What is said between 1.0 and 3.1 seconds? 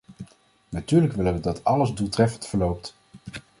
willen we dat alles doeltreffend verloopt.